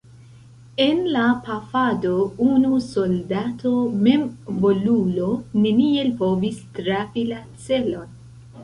En 0.85 1.01
la 1.15 1.25
pafado 1.49 2.13
unu 2.45 2.79
soldato 2.87 3.75
memvolulo 4.09 5.29
neniel 5.63 6.13
povis 6.25 6.67
trafi 6.81 7.29
la 7.33 7.43
celon. 7.69 8.23